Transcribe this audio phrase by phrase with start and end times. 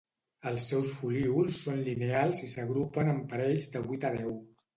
[0.51, 4.35] Els seus folíols són lineals i s'agrupen en parells de vuit a deu.